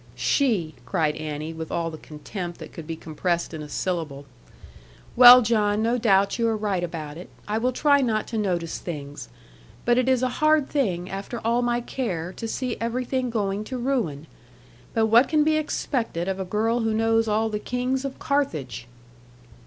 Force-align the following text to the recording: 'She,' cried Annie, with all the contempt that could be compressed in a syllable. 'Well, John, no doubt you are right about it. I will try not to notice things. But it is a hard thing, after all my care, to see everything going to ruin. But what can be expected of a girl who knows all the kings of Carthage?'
'She,' 0.15 0.73
cried 0.83 1.15
Annie, 1.17 1.53
with 1.53 1.71
all 1.71 1.91
the 1.91 1.97
contempt 1.99 2.57
that 2.57 2.73
could 2.73 2.87
be 2.87 2.95
compressed 2.95 3.53
in 3.53 3.61
a 3.61 3.69
syllable. 3.69 4.25
'Well, 5.15 5.43
John, 5.43 5.83
no 5.83 5.99
doubt 5.99 6.39
you 6.39 6.47
are 6.47 6.57
right 6.57 6.83
about 6.83 7.17
it. 7.17 7.29
I 7.47 7.59
will 7.59 7.71
try 7.71 8.01
not 8.01 8.25
to 8.29 8.37
notice 8.39 8.79
things. 8.79 9.29
But 9.85 9.99
it 9.99 10.09
is 10.09 10.23
a 10.23 10.29
hard 10.41 10.67
thing, 10.71 11.07
after 11.07 11.39
all 11.45 11.61
my 11.61 11.81
care, 11.81 12.33
to 12.37 12.47
see 12.47 12.77
everything 12.81 13.29
going 13.29 13.63
to 13.65 13.77
ruin. 13.77 14.25
But 14.95 15.05
what 15.05 15.29
can 15.29 15.43
be 15.43 15.55
expected 15.57 16.27
of 16.27 16.39
a 16.39 16.45
girl 16.45 16.79
who 16.79 16.95
knows 16.95 17.27
all 17.27 17.49
the 17.49 17.59
kings 17.59 18.03
of 18.03 18.17
Carthage?' 18.17 18.87